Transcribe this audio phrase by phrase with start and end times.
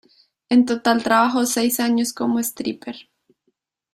[0.49, 2.95] En total trabajó seis años como stripper.